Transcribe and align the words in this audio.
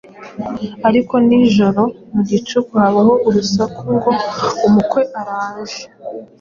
Ariko 0.87 1.13
nijoro 1.25 1.81
mu 2.13 2.21
gicuku 2.29 2.73
habaho 2.83 3.13
urusaku 3.27 3.81
ngo 3.95 4.11
‘umukwe 4.67 5.01
araje, 5.19 5.81